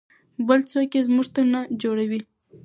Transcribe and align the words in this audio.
بل 0.47 0.59
څوک 0.71 0.89
یې 0.95 1.01
موږ 1.15 1.27
ته 1.35 1.41
نه 1.51 1.59
جوړوي. 1.81 2.19